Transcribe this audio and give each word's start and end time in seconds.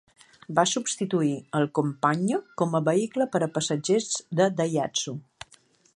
Va 0.59 0.61
substituir 0.69 1.33
el 1.59 1.67
Compagno 1.81 2.39
com 2.63 2.73
a 2.79 2.83
vehicle 2.89 3.27
per 3.37 3.43
a 3.49 3.53
passatgers 3.59 4.09
de 4.41 4.49
Daihatsu. 4.63 5.15